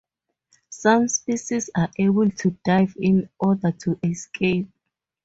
Some 0.71 1.07
species 1.09 1.69
are 1.77 1.91
able 1.95 2.27
to 2.31 2.57
dive 2.65 2.95
in 2.99 3.29
order 3.39 3.71
to 3.71 3.99
escape. 4.01 4.67